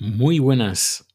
[0.00, 1.08] Muy buenas.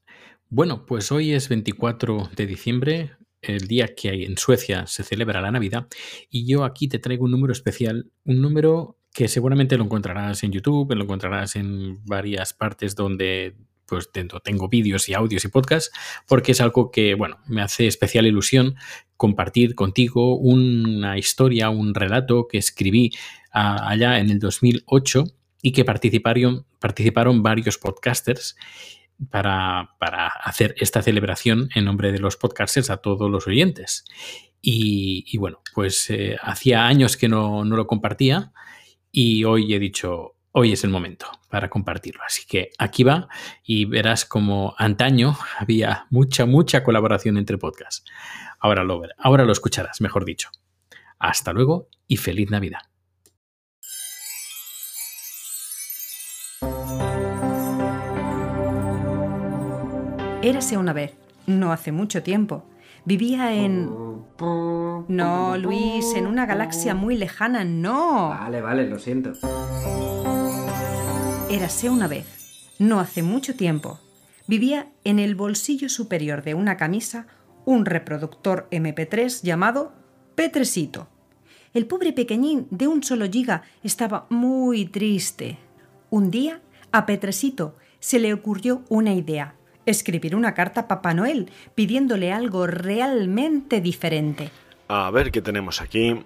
[0.49, 5.52] Bueno, pues hoy es 24 de diciembre, el día que en Suecia se celebra la
[5.52, 5.88] Navidad,
[6.29, 10.52] y yo aquí te traigo un número especial, un número que seguramente lo encontrarás en
[10.52, 13.55] YouTube, lo encontrarás en varias partes donde
[13.86, 14.09] pues
[14.43, 15.89] tengo vídeos y audios y podcasts,
[16.27, 18.75] porque es algo que, bueno, me hace especial ilusión
[19.15, 23.11] compartir contigo una historia, un relato que escribí
[23.54, 25.23] ah, allá en el 2008
[25.64, 28.55] y que participaron, participaron varios podcasters
[29.32, 29.89] para,
[30.43, 34.03] hacer esta celebración en nombre de los podcasters a todos los oyentes.
[34.61, 38.52] Y, bueno, pues eh, hacía años que no, no lo compartía
[39.11, 42.21] y hoy he dicho, hoy es el momento para compartirlo.
[42.25, 43.30] Así que aquí va
[43.63, 48.03] y verás como antaño había mucha, mucha colaboración entre podcasts.
[48.59, 50.49] Ahora lo, ahora lo escucharás, mejor dicho.
[51.19, 52.92] Hasta luego y feliz Navidad.
[60.43, 61.13] Érase una vez,
[61.47, 62.66] no hace mucho tiempo.
[63.05, 63.86] Vivía en...
[65.08, 68.27] No, Luis, en una galaxia muy lejana, no.
[68.27, 69.31] Vale, vale, lo siento.
[71.49, 74.02] Érase una vez, no hace mucho tiempo.
[74.45, 77.25] Vivía en el bolsillo superior de una camisa
[77.64, 79.94] un reproductor MP3 llamado
[80.36, 81.08] Petresito.
[81.73, 85.58] El pobre pequeñín de un solo giga estaba muy triste.
[86.09, 86.59] Un día,
[86.91, 89.55] a Petresito se le ocurrió una idea
[89.86, 94.52] escribir una carta a Papá Noel pidiéndole algo realmente diferente.
[94.88, 96.23] A ver qué tenemos aquí.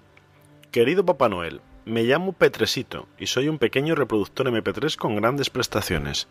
[0.70, 6.28] Querido Papá Noel, me llamo Petresito y soy un pequeño reproductor MP3 con grandes prestaciones.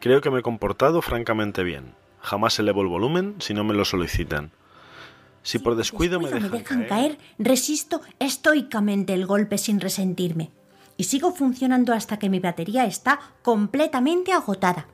[0.00, 1.94] Creo que me he comportado francamente bien.
[2.20, 4.50] Jamás elevo el volumen si no me lo solicitan.
[5.42, 10.50] Si por descuido, me, dejan caer, resisto estoicamente el golpe sin resentirme.
[10.96, 14.86] Y sigo funcionando hasta que mi batería está completamente agotada.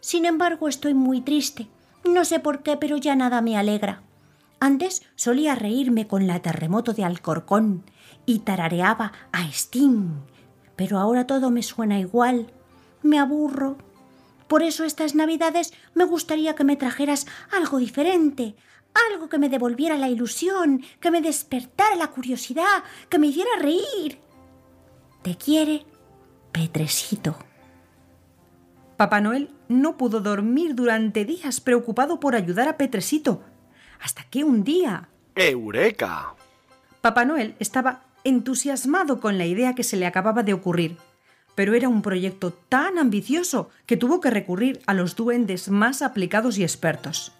[0.00, 1.68] Sin embargo, estoy muy triste.
[2.04, 4.02] No sé por qué, pero ya nada me alegra.
[4.58, 7.84] Antes solía reírme con la terremoto de Alcorcón
[8.26, 10.20] y tarareaba a Sting.
[10.76, 12.52] Pero ahora todo me suena igual.
[13.02, 13.78] Me aburro.
[14.48, 18.56] Por eso estas navidades me gustaría que me trajeras algo diferente,
[19.12, 24.18] algo que me devolviera la ilusión, que me despertara la curiosidad, que me hiciera reír.
[25.22, 25.86] Te quiere,
[26.52, 27.36] Petresito.
[29.00, 33.42] Papá Noel no pudo dormir durante días preocupado por ayudar a Petresito,
[33.98, 35.08] hasta que un día...
[35.36, 36.34] ¡Eureka!
[37.00, 40.98] Papá Noel estaba entusiasmado con la idea que se le acababa de ocurrir,
[41.54, 46.58] pero era un proyecto tan ambicioso que tuvo que recurrir a los duendes más aplicados
[46.58, 47.32] y expertos.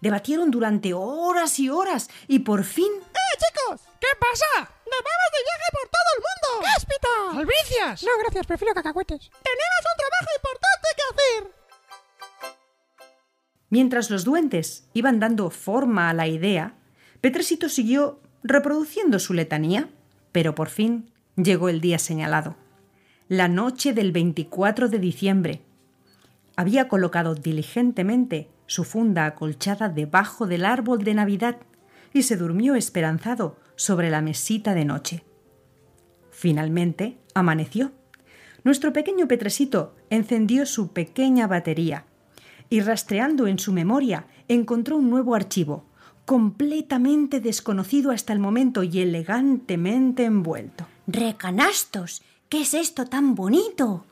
[0.00, 2.92] Debatieron durante horas y horas y por fin...
[2.94, 3.80] ¡Eh, chicos!
[3.98, 4.70] ¿Qué pasa?
[4.86, 6.48] ¡Nos vamos de viaje por todo el mundo!
[6.62, 7.40] ¡Cáspita!
[7.40, 8.04] ¡Albricias!
[8.04, 9.30] No, gracias, prefiero cacahuetes.
[9.42, 9.77] ¡Tenemos
[13.70, 16.74] Mientras los duendes iban dando forma a la idea,
[17.20, 19.90] Petresito siguió reproduciendo su letanía,
[20.32, 22.56] pero por fin llegó el día señalado.
[23.28, 25.62] La noche del 24 de diciembre.
[26.56, 31.56] Había colocado diligentemente su funda acolchada debajo del árbol de Navidad
[32.12, 35.24] y se durmió esperanzado sobre la mesita de noche.
[36.30, 37.92] Finalmente amaneció.
[38.64, 42.06] Nuestro pequeño Petresito encendió su pequeña batería
[42.70, 45.84] y rastreando en su memoria encontró un nuevo archivo,
[46.24, 50.86] completamente desconocido hasta el momento y elegantemente envuelto.
[51.06, 52.22] ¡Recanastos!
[52.48, 54.04] ¿Qué es esto tan bonito?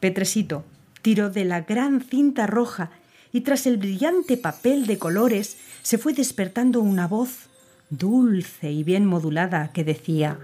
[0.00, 0.64] Petresito
[1.02, 2.90] tiró de la gran cinta roja
[3.32, 7.48] y tras el brillante papel de colores se fue despertando una voz
[7.90, 10.38] dulce y bien modulada que decía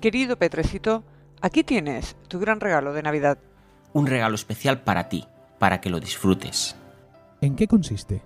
[0.00, 1.04] Querido Petrecito,
[1.40, 3.38] aquí tienes tu gran regalo de Navidad.
[3.92, 5.26] Un regalo especial para ti,
[5.58, 6.76] para que lo disfrutes.
[7.40, 8.22] ¿En qué consiste?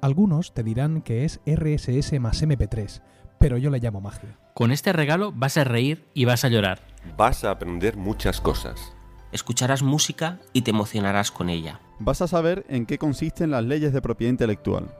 [0.00, 3.02] Algunos te dirán que es RSS más MP3,
[3.38, 4.38] pero yo le llamo magia.
[4.54, 6.80] Con este regalo vas a reír y vas a llorar.
[7.16, 8.94] Vas a aprender muchas cosas.
[9.32, 11.80] Escucharás música y te emocionarás con ella.
[11.98, 14.94] Vas a saber en qué consisten las leyes de propiedad intelectual.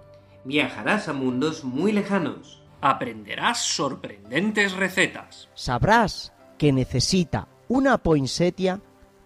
[0.45, 2.63] Viajarás a mundos muy lejanos.
[2.81, 5.49] Aprenderás sorprendentes recetas.
[5.55, 8.81] Sabrás que necesita una poinsettia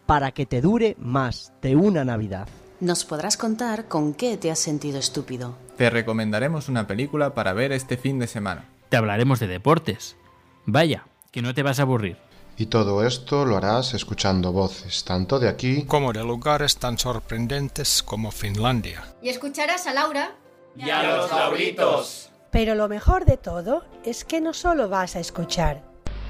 [0.09, 2.49] para que te dure más de una Navidad.
[2.81, 5.59] Nos podrás contar con qué te has sentido estúpido.
[5.77, 8.65] Te recomendaremos una película para ver este fin de semana.
[8.89, 10.17] Te hablaremos de deportes.
[10.65, 12.17] Vaya, que no te vas a aburrir.
[12.57, 18.03] Y todo esto lo harás escuchando voces, tanto de aquí como de lugares tan sorprendentes
[18.03, 19.05] como Finlandia.
[19.21, 20.31] Y escucharás a Laura
[20.75, 22.31] y a los Lauritos.
[22.51, 25.83] Pero lo mejor de todo es que no solo vas a escuchar,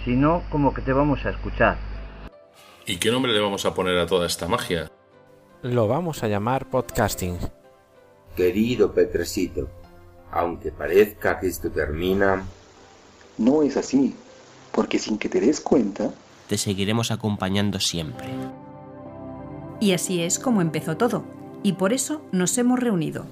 [0.04, 1.87] sino como que te vamos a escuchar.
[2.88, 4.90] ¿Y qué nombre le vamos a poner a toda esta magia?
[5.60, 7.36] lo vamos a llamar podcasting.
[8.34, 9.68] Querido Petrecito,
[10.30, 12.46] aunque parezca que esto termina...
[13.36, 14.14] No es así,
[14.72, 16.14] porque sin que te des cuenta...
[16.46, 18.26] Te seguiremos acompañando siempre.
[19.80, 21.24] Y así es como empezó todo,
[21.62, 23.26] y por eso nos hemos reunido.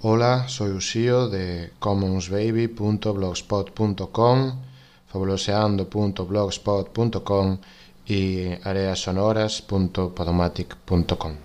[0.00, 4.60] Hola, soy Usío de commonsbaby.blogspot.com,
[5.08, 7.58] fabuloseando.blogspot.com
[8.12, 11.36] y areasonoras.podomatic.com.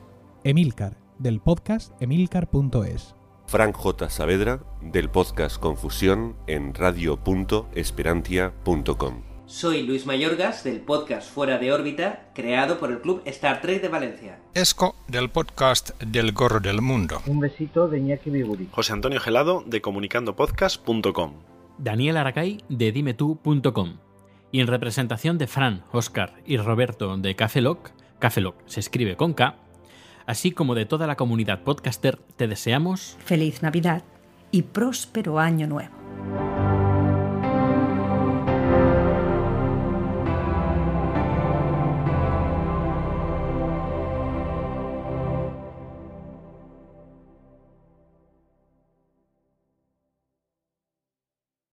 [0.44, 3.16] Emilcar del podcast emilcar.es.
[3.48, 4.10] Frank J.
[4.10, 9.22] Saavedra del podcast Confusión en radio.esperantia.com.
[9.46, 13.90] Soy Luis Mayorgas del podcast Fuera de órbita, creado por el Club Star Trek de
[13.90, 14.40] Valencia.
[14.54, 17.22] Esco del podcast Del Gorro del Mundo.
[17.28, 18.70] Un besito de Iñaki Biguri.
[18.72, 21.34] José Antonio Gelado de comunicandopodcast.com.
[21.78, 23.98] Daniel Aracay de dimetú.com.
[24.52, 29.58] Y en representación de Fran, Oscar y Roberto de Cafeloc, Cafeloc se escribe con K,
[30.26, 34.04] así como de toda la comunidad podcaster, te deseamos feliz Navidad
[34.52, 36.03] y próspero año nuevo.